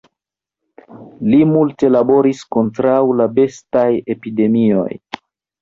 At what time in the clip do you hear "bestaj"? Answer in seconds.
3.37-3.87